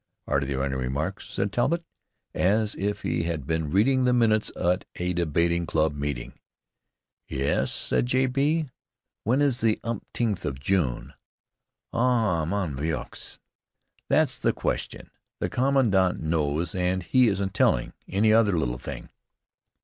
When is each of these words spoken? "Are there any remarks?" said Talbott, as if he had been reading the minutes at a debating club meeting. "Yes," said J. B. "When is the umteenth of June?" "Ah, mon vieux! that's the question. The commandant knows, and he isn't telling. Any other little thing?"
"Are 0.27 0.39
there 0.39 0.63
any 0.63 0.75
remarks?" 0.75 1.29
said 1.29 1.51
Talbott, 1.53 1.83
as 2.33 2.73
if 2.73 3.03
he 3.03 3.21
had 3.25 3.45
been 3.45 3.69
reading 3.69 4.03
the 4.03 4.13
minutes 4.13 4.51
at 4.59 4.83
a 4.95 5.13
debating 5.13 5.67
club 5.67 5.93
meeting. 5.95 6.33
"Yes," 7.27 7.71
said 7.71 8.07
J. 8.07 8.25
B. 8.25 8.65
"When 9.25 9.43
is 9.43 9.61
the 9.61 9.79
umteenth 9.83 10.43
of 10.43 10.59
June?" 10.59 11.13
"Ah, 11.93 12.45
mon 12.45 12.73
vieux! 12.75 13.37
that's 14.09 14.39
the 14.39 14.53
question. 14.53 15.11
The 15.39 15.49
commandant 15.49 16.19
knows, 16.19 16.73
and 16.73 17.03
he 17.03 17.27
isn't 17.27 17.53
telling. 17.53 17.93
Any 18.07 18.33
other 18.33 18.57
little 18.57 18.79
thing?" 18.79 19.09